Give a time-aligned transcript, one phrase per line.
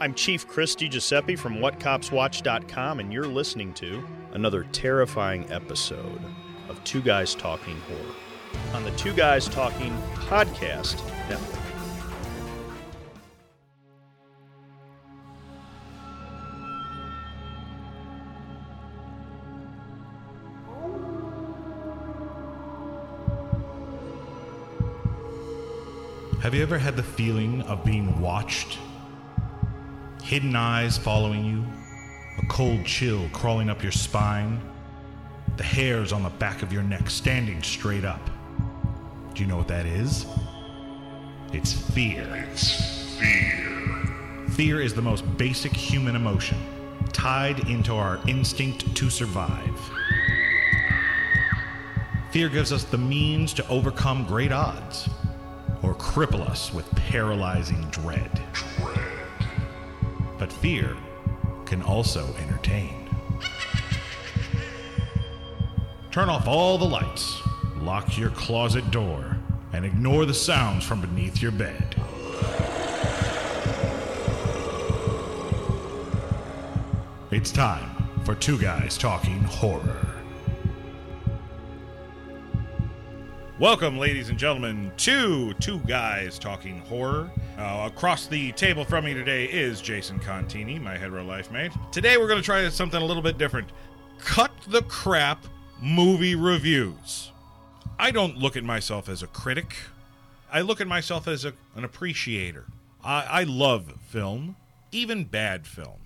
[0.00, 6.20] I'm Chief Christy Giuseppe from WhatCopsWatch.com, and you're listening to another terrifying episode
[6.68, 8.14] of Two Guys Talking Horror
[8.74, 10.96] on the Two Guys Talking Podcast
[11.28, 11.60] Network.
[26.42, 28.76] Have you ever had the feeling of being watched?
[30.24, 31.62] Hidden eyes following you,
[32.42, 34.58] a cold chill crawling up your spine,
[35.58, 38.30] the hairs on the back of your neck standing straight up.
[39.34, 40.24] Do you know what that is?
[41.52, 42.48] It's fear.
[42.50, 44.46] It's fear.
[44.52, 46.56] Fear is the most basic human emotion,
[47.12, 49.78] tied into our instinct to survive.
[52.30, 55.06] Fear gives us the means to overcome great odds
[55.82, 58.40] or cripple us with paralyzing dread.
[60.44, 60.94] But fear
[61.64, 63.08] can also entertain.
[66.10, 67.40] Turn off all the lights,
[67.78, 69.38] lock your closet door,
[69.72, 71.96] and ignore the sounds from beneath your bed.
[77.30, 80.06] It's time for Two Guys Talking Horror.
[83.58, 87.30] Welcome, ladies and gentlemen, to Two Guys Talking Horror.
[87.56, 91.70] Uh, across the table from me today is Jason Contini, my hetero life mate.
[91.92, 93.68] Today we're going to try something a little bit different
[94.18, 95.46] cut the crap
[95.80, 97.30] movie reviews.
[97.96, 99.76] I don't look at myself as a critic,
[100.50, 102.66] I look at myself as a, an appreciator.
[103.04, 104.56] I, I love film,
[104.90, 106.00] even bad film.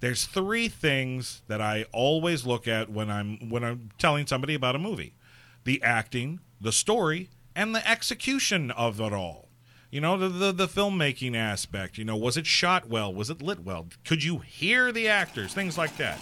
[0.00, 4.74] There's three things that I always look at when I'm when I'm telling somebody about
[4.74, 5.14] a movie
[5.62, 9.47] the acting, the story, and the execution of it all.
[9.90, 11.96] You know, the, the, the filmmaking aspect.
[11.96, 13.12] You know, was it shot well?
[13.12, 13.86] Was it lit well?
[14.04, 15.54] Could you hear the actors?
[15.54, 16.18] Things like that.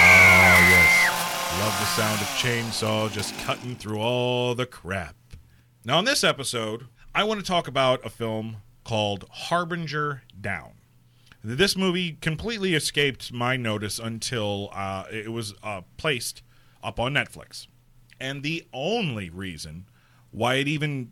[0.00, 1.58] Oh, yes.
[1.60, 5.16] Love the sound of chainsaw just cutting through all the crap.
[5.84, 10.74] Now, in this episode, I want to talk about a film called Harbinger Down.
[11.42, 16.42] This movie completely escaped my notice until uh, it was uh, placed
[16.84, 17.66] up on Netflix.
[18.20, 19.86] And the only reason
[20.30, 21.10] why it even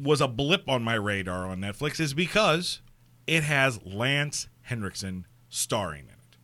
[0.00, 2.80] was a blip on my radar on Netflix is because
[3.26, 6.36] it has Lance Henriksen starring in it.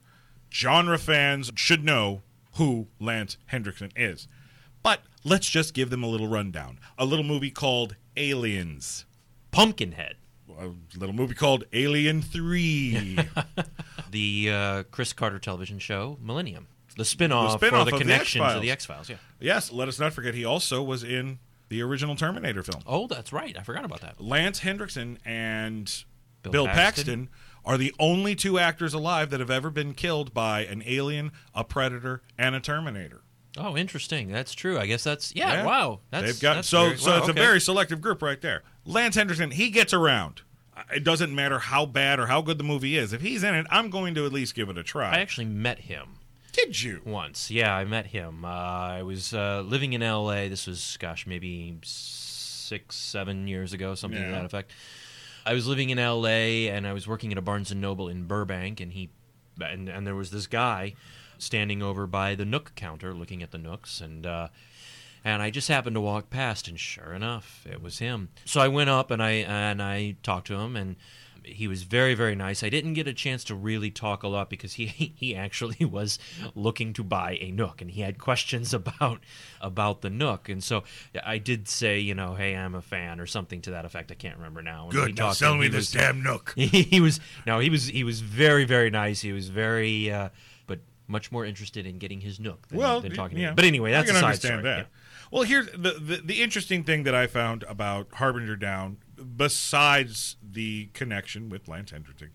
[0.52, 2.22] Genre fans should know
[2.54, 4.28] who Lance Henriksen is.
[4.82, 6.78] But let's just give them a little rundown.
[6.96, 9.04] A little movie called Aliens.
[9.50, 10.16] Pumpkinhead,
[10.58, 13.18] A little movie called Alien 3.
[14.10, 18.04] the uh, Chris Carter television show Millennium, the spin-off, The spin-off for the of the
[18.04, 19.08] connection to the X Files.
[19.08, 19.16] Yeah.
[19.40, 22.82] yes, let us not forget he also was in the original Terminator film.
[22.86, 23.56] Oh, that's right.
[23.58, 24.20] I forgot about that.
[24.20, 26.04] Lance Henriksen and
[26.42, 27.26] Bill, Bill Paxton.
[27.26, 27.28] Paxton.
[27.64, 31.64] are the only two actors alive that have ever been killed by an alien, a
[31.64, 33.22] predator, and a Terminator.
[33.58, 34.30] Oh, interesting.
[34.30, 34.78] That's true.
[34.78, 35.52] I guess that's yeah.
[35.54, 35.64] Yeah.
[35.66, 36.00] Wow.
[36.10, 37.40] That's They've got so very- so wow, it's okay.
[37.40, 38.62] a very selective group right there.
[38.84, 40.42] Lance Henderson, he gets around.
[40.94, 43.14] It doesn't matter how bad or how good the movie is.
[43.14, 45.10] If he's in it, I'm going to at least give it a try.
[45.16, 46.18] I actually met him
[46.56, 47.03] Did you?
[47.05, 47.50] once.
[47.50, 48.44] Yeah, I met him.
[48.44, 50.49] Uh, I was uh, living in L.A.
[50.49, 54.72] This was gosh, maybe six, seven years ago, something to that effect.
[55.44, 56.69] I was living in L.A.
[56.69, 59.11] and I was working at a Barnes and Noble in Burbank, and he
[59.61, 60.94] and and there was this guy
[61.39, 64.49] standing over by the Nook counter, looking at the Nooks, and uh,
[65.25, 68.31] and I just happened to walk past, and sure enough, it was him.
[68.44, 70.97] So I went up and I and I talked to him, and
[71.46, 72.62] he was very very nice.
[72.62, 74.86] I didn't get a chance to really talk a lot because he
[75.16, 76.18] he actually was
[76.54, 79.20] looking to buy a Nook, and he had questions about
[79.60, 80.84] about the Nook, and so
[81.24, 84.10] I did say, you know, hey, I'm a fan or something to that effect.
[84.10, 84.84] I can't remember now.
[84.84, 85.16] And Good.
[85.16, 86.52] Now sell me this was- damn nook.
[86.56, 89.20] he, he was no, he was he was very very nice.
[89.20, 90.30] He was very uh,
[90.66, 93.46] but much more interested in getting his nook than, well, than talking yeah.
[93.46, 93.56] to me.
[93.56, 94.74] But anyway, that's I can a side understand story.
[94.76, 94.88] that.
[95.30, 98.99] Well, here's the, the the interesting thing that I found about Harbinger Down,
[99.36, 102.30] besides the connection with Lance Henriksen.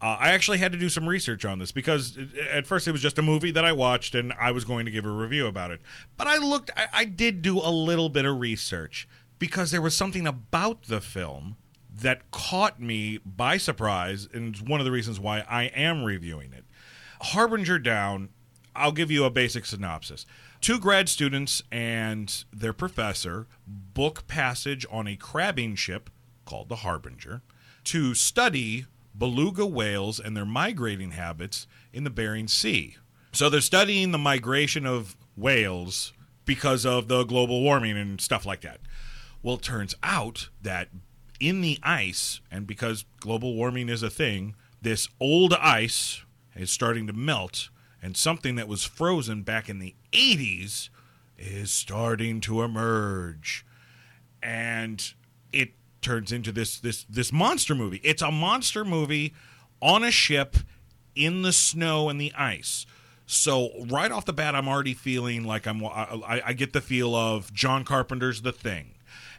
[0.00, 2.92] Uh, I actually had to do some research on this because it- at first it
[2.92, 5.46] was just a movie that I watched and I was going to give a review
[5.46, 5.80] about it.
[6.16, 9.94] But I looked, I, I did do a little bit of research because there was
[9.94, 11.56] something about the film
[11.96, 16.64] that caught me by surprise, and one of the reasons why I am reviewing it.
[17.20, 18.30] Harbinger Down,
[18.74, 20.26] I'll give you a basic synopsis.
[20.60, 26.10] Two grad students and their professor book passage on a crabbing ship
[26.44, 27.42] called the Harbinger
[27.84, 28.86] to study
[29.16, 32.96] beluga whales and their migrating habits in the Bering Sea.
[33.32, 36.12] So they're studying the migration of whales
[36.44, 38.80] because of the global warming and stuff like that.
[39.42, 40.88] Well, it turns out that
[41.40, 46.22] in the ice, and because global warming is a thing, this old ice
[46.54, 47.70] is starting to melt,
[48.02, 50.88] and something that was frozen back in the 80s
[51.36, 53.66] is starting to emerge.
[54.42, 55.12] And
[55.52, 55.72] it
[56.04, 58.00] turns into this this this monster movie.
[58.04, 59.34] It's a monster movie
[59.80, 60.56] on a ship
[61.14, 62.86] in the snow and the ice.
[63.26, 65.84] So right off the bat, I'm already feeling like I'm.
[65.84, 68.94] I, I get the feel of John Carpenter's The Thing,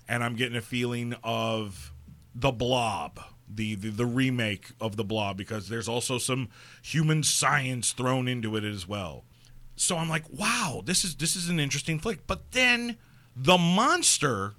[0.07, 1.93] and I'm getting a feeling of
[2.33, 6.49] The Blob, the, the the remake of The Blob, because there's also some
[6.81, 9.23] human science thrown into it as well.
[9.75, 12.25] So I'm like, wow, this is this is an interesting flick.
[12.25, 12.97] But then
[13.35, 14.55] the monster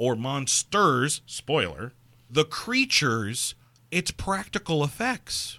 [0.00, 1.92] or monsters, spoiler,
[2.30, 3.54] the creatures,
[3.90, 5.58] it's practical effects.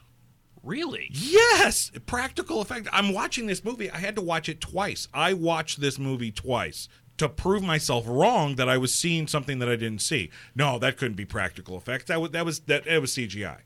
[0.64, 1.10] Really?
[1.12, 2.88] Yes, practical effect.
[2.92, 3.92] I'm watching this movie.
[3.92, 5.08] I had to watch it twice.
[5.14, 9.70] I watched this movie twice to prove myself wrong that I was seeing something that
[9.70, 10.32] I didn't see.
[10.56, 12.06] No, that couldn't be practical effects.
[12.06, 13.60] That was that was that it was CGI.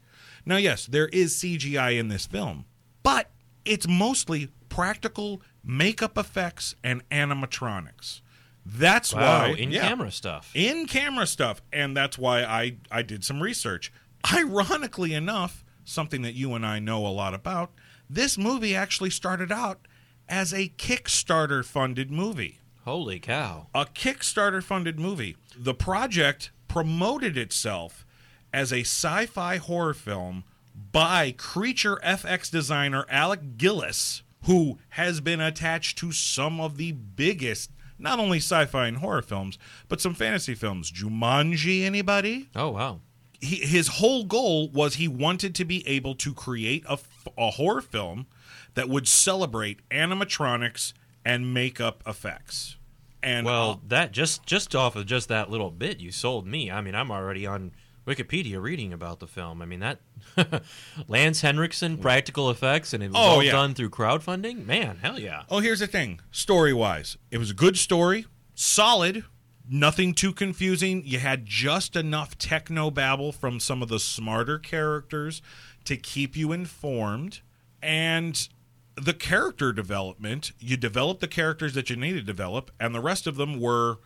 [0.46, 2.66] Now, yes, there is CGI in this film,
[3.02, 3.32] but
[3.64, 8.20] it's mostly practical makeup effects and animatronics.
[8.66, 10.52] That's Wow, why in yeah camera stuff.
[10.56, 13.92] in camera stuff and that's why I I did some research.
[14.34, 17.72] Ironically enough, something that you and I know a lot about,
[18.10, 19.88] this movie actually started out
[20.28, 22.60] as a Kickstarter funded movie.
[22.84, 23.68] Holy cow.
[23.76, 25.38] A Kickstarter funded movie.
[25.56, 28.06] The project promoted itself
[28.52, 30.44] as a sci-fi horror film
[30.92, 37.75] by creature FX designer Alec Gillis, who has been attached to some of the biggest
[37.98, 39.58] not only sci-fi and horror films,
[39.88, 40.92] but some fantasy films.
[40.92, 42.50] Jumanji, anybody?
[42.56, 43.00] Oh, wow.
[43.40, 46.98] he, his whole goal was he wanted to be able to create a,
[47.38, 48.28] a horror film
[48.74, 50.94] that would celebrate animatronics
[51.24, 52.78] and makeup effects.
[53.24, 56.70] And Well, uh, that just just off of just that little bit, you sold me.
[56.70, 57.72] I mean, I'm already on
[58.08, 59.62] Wikipedia reading about the film.
[59.62, 60.00] I mean, that
[61.08, 62.02] Lance Henriksen mm.
[62.02, 63.52] practical effects, and it was Oh, all yeah.
[63.52, 64.66] done through crowdfunding.
[64.66, 65.44] Man, hell yeah!
[65.50, 69.24] oh, here's the thing: story wise, it was a good story, solid,
[69.68, 71.02] nothing too confusing.
[71.06, 75.42] You had just enough techno babble from some of the smarter characters
[75.86, 77.42] to keep you informed,
[77.82, 78.48] and
[78.96, 80.52] the character development.
[80.60, 83.98] You developed the characters that you needed to develop, and the rest of them were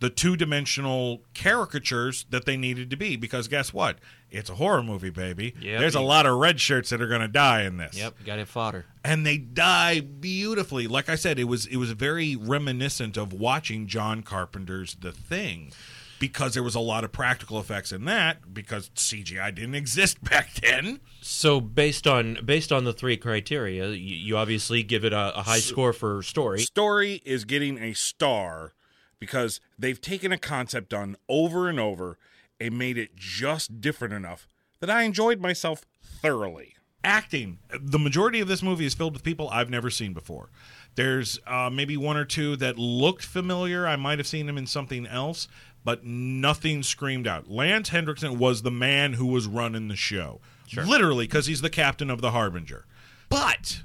[0.00, 3.16] the two-dimensional caricatures that they needed to be.
[3.16, 3.98] Because guess what?
[4.30, 5.54] It's a horror movie, baby.
[5.60, 5.80] Yep.
[5.80, 8.38] There's a lot of red shirts that are going to die in this Yep, got
[8.38, 8.86] it fodder.
[9.04, 10.86] and they die beautifully.
[10.86, 15.72] Like I said, it was it was very reminiscent of watching John Carpenter's The Thing
[16.18, 20.52] because there was a lot of practical effects in that because CGI didn't exist back
[20.54, 21.00] then.
[21.20, 25.42] So based on based on the three criteria, you, you obviously give it a, a
[25.42, 26.60] high score for story.
[26.60, 28.74] Story is getting a star
[29.20, 32.18] because they've taken a concept done over and over
[32.58, 34.48] and made it just different enough
[34.80, 36.74] that I enjoyed myself thoroughly.
[37.02, 37.60] Acting.
[37.80, 40.50] The majority of this movie is filled with people I've never seen before.
[40.96, 43.86] There's uh, maybe one or two that looked familiar.
[43.86, 45.48] I might have seen them in something else,
[45.84, 47.48] but nothing screamed out.
[47.48, 50.40] Lance Henriksen was the man who was running the show.
[50.86, 52.84] Literally, because he's the captain of the Harbinger.
[53.28, 53.82] But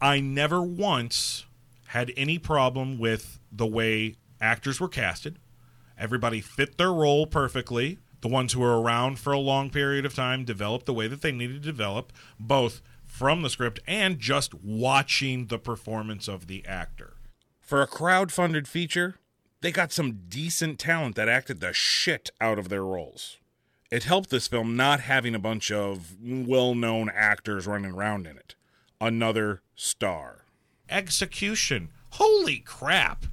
[0.00, 1.46] I never once
[1.88, 5.38] had any problem with the way actors were casted.
[5.98, 7.98] Everybody fit their role perfectly.
[8.20, 11.22] The ones who were around for a long period of time developed the way that
[11.22, 16.64] they needed to develop, both from the script and just watching the performance of the
[16.66, 17.14] actor.
[17.60, 19.16] For a crowd funded feature,
[19.60, 23.38] they got some decent talent that acted the shit out of their roles.
[23.90, 28.36] It helped this film not having a bunch of well known actors running around in
[28.36, 28.54] it.
[29.00, 30.44] Another star.
[30.88, 31.90] Execution.
[32.10, 33.26] Holy crap.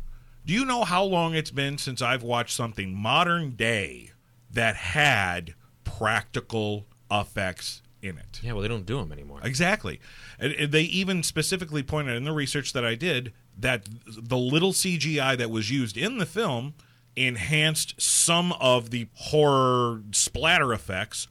[0.45, 4.11] Do you know how long it's been since I've watched something modern day
[4.51, 8.41] that had practical effects in it?
[8.43, 9.39] Yeah, well, they don't do them anymore.
[9.43, 9.99] Exactly.
[10.39, 15.35] And, they even specifically pointed in the research that I did that the little CGI
[15.37, 16.75] that was used in the film
[17.15, 21.27] enhanced some of the horror splatter effects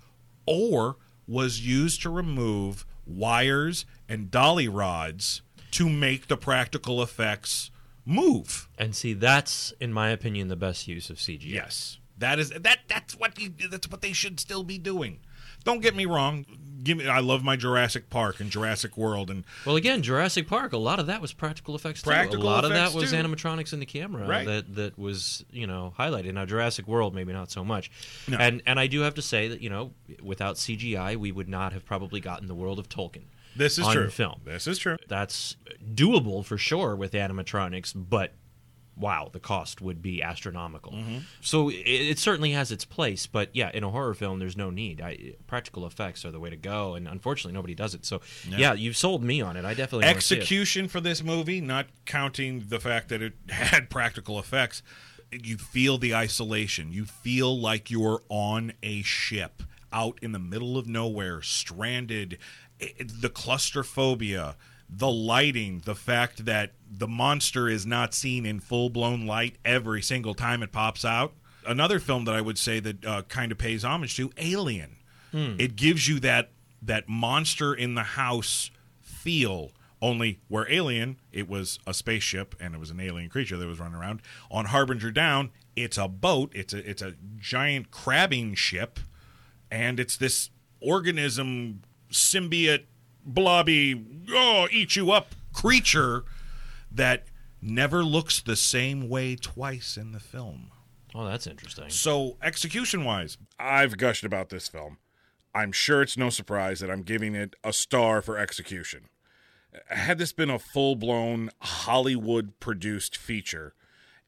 [0.46, 0.96] or
[1.28, 7.70] was used to remove wires and dolly rods to make the practical effects
[8.04, 8.68] move.
[8.78, 11.52] And see, that's in my opinion the best use of CGI.
[11.52, 11.98] Yes.
[12.18, 15.18] That is that that's what you, that's what they should still be doing.
[15.64, 16.44] Don't get me wrong.
[16.82, 20.72] Give me I love my Jurassic Park and Jurassic World and Well, again, Jurassic Park.
[20.74, 22.02] A lot of that was practical effects.
[22.02, 22.10] Too.
[22.10, 23.16] Practical a lot of that was too.
[23.16, 24.46] animatronics in the camera Right.
[24.46, 26.34] that that was you know highlighted.
[26.34, 27.90] Now, Jurassic World, maybe not so much.
[28.28, 28.36] No.
[28.38, 29.92] And and I do have to say that you know
[30.22, 33.24] without CGI, we would not have probably gotten the world of Tolkien.
[33.56, 34.10] This is on true.
[34.10, 34.40] film.
[34.44, 34.96] This is true.
[35.08, 35.56] That's
[35.94, 38.34] doable for sure with animatronics, but
[38.96, 40.92] wow, the cost would be astronomical.
[40.92, 41.18] Mm-hmm.
[41.40, 44.70] So it, it certainly has its place, but yeah, in a horror film, there's no
[44.70, 45.00] need.
[45.00, 48.04] I, practical effects are the way to go, and unfortunately, nobody does it.
[48.04, 49.64] So yeah, you've sold me on it.
[49.64, 54.82] I definitely execution for this movie, not counting the fact that it had practical effects,
[55.32, 56.92] you feel the isolation.
[56.92, 62.38] You feel like you're on a ship out in the middle of nowhere, stranded.
[62.80, 64.56] I- The claustrophobia,
[64.88, 70.02] the lighting, the fact that the monster is not seen in full blown light every
[70.02, 71.34] single time it pops out.
[71.66, 74.96] Another film that I would say that uh, kind of pays homage to Alien.
[75.32, 75.54] Hmm.
[75.58, 76.50] It gives you that
[76.82, 79.72] that monster in the house feel.
[80.02, 83.80] Only where Alien, it was a spaceship and it was an alien creature that was
[83.80, 84.20] running around.
[84.50, 86.52] On Harbinger Down, it's a boat.
[86.54, 89.00] It's a it's a giant crabbing ship,
[89.70, 90.50] and it's this
[90.80, 91.80] organism
[92.14, 92.84] symbiote
[93.24, 96.24] blobby oh eat you up creature
[96.90, 97.24] that
[97.60, 100.70] never looks the same way twice in the film.
[101.14, 101.88] Oh, that's interesting.
[101.90, 104.98] So, execution wise, I've gushed about this film.
[105.54, 109.08] I'm sure it's no surprise that I'm giving it a star for execution.
[109.86, 113.74] Had this been a full blown Hollywood produced feature,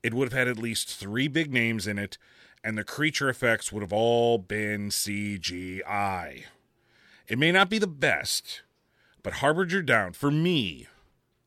[0.02, 2.16] it would have had at least three big names in it,
[2.62, 6.44] and the creature effects would have all been CGI.
[7.28, 8.62] It may not be the best,
[9.22, 10.86] but Harbinger Down, for me,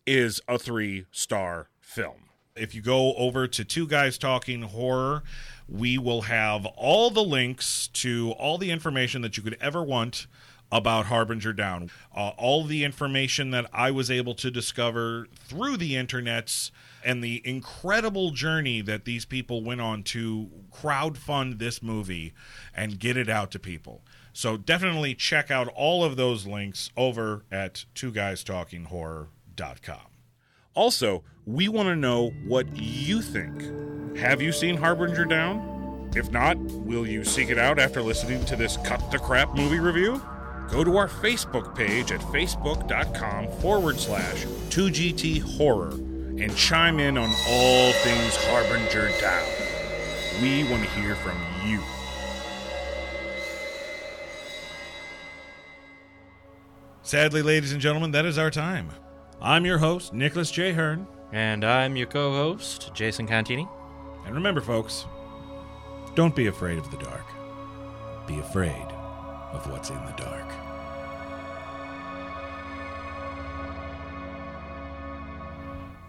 [0.06, 2.26] is a three star film.
[2.56, 5.24] If you go over to Two Guys Talking Horror,
[5.70, 10.28] we will have all the links to all the information that you could ever want
[10.70, 11.90] about Harbinger Down.
[12.14, 16.72] Uh, all the information that I was able to discover through the internets
[17.04, 22.34] and the incredible journey that these people went on to crowdfund this movie
[22.76, 24.04] and get it out to people.
[24.34, 29.98] So definitely check out all of those links over at two guys talking horror.com.
[30.76, 34.18] Also, we want to know what you think.
[34.18, 36.10] Have you seen Harbinger Down?
[36.16, 39.80] If not, will you seek it out after listening to this cut the crap movie
[39.80, 40.22] review?
[40.70, 45.98] Go to our Facebook page at facebook.com forward slash 2GT horror
[46.42, 49.48] and chime in on all things Harbinger Down.
[50.42, 51.82] We want to hear from you.
[57.02, 58.90] Sadly, ladies and gentlemen, that is our time.
[59.42, 60.74] I'm your host, Nicholas J.
[60.74, 61.08] Hearn.
[61.32, 63.68] And I'm your co-host, Jason Cantini.
[64.26, 65.06] And remember, folks,
[66.16, 67.26] don't be afraid of the dark.
[68.28, 68.88] Be afraid
[69.52, 70.69] of what's in the dark.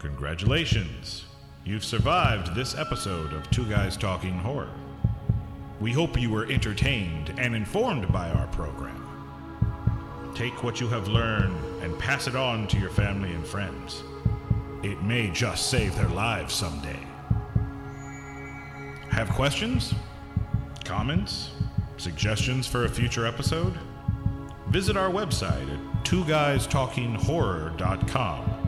[0.01, 1.25] Congratulations!
[1.63, 4.71] You've survived this episode of Two Guys Talking Horror.
[5.79, 8.97] We hope you were entertained and informed by our program.
[10.35, 14.03] Take what you have learned and pass it on to your family and friends.
[14.83, 17.07] It may just save their lives someday.
[19.11, 19.93] Have questions?
[20.83, 21.51] Comments?
[21.99, 23.79] Suggestions for a future episode?
[24.69, 28.60] Visit our website at twoguystalkinghorror.com.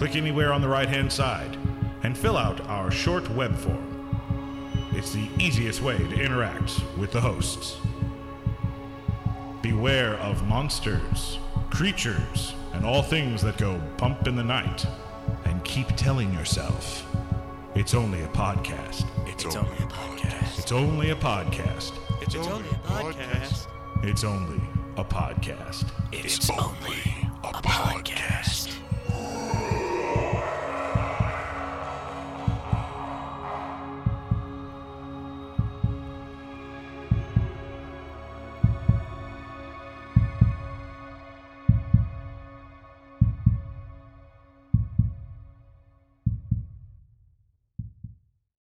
[0.00, 1.58] Click anywhere on the right hand side
[2.04, 4.08] and fill out our short web form.
[4.92, 7.76] It's the easiest way to interact with the hosts.
[9.60, 11.38] Beware of monsters,
[11.68, 14.86] creatures, and all things that go bump in the night.
[15.44, 17.06] And keep telling yourself,
[17.74, 19.04] it's only a podcast.
[19.28, 20.58] It's, only a podcast.
[20.58, 21.92] It's only a podcast.
[22.22, 23.66] It's only a podcast.
[24.02, 24.62] It's only
[24.96, 25.90] a podcast.
[26.10, 28.59] It's only a podcast.